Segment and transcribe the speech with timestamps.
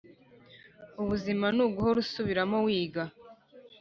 [1.01, 3.03] ubuzima nuguhora usubiramo wiga